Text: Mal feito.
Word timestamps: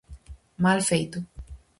Mal 0.65 0.79
feito. 0.89 1.17